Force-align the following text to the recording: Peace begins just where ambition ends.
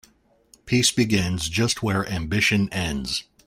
Peace 0.65 0.89
begins 0.89 1.47
just 1.47 1.83
where 1.83 2.07
ambition 2.09 2.67
ends. 2.73 3.25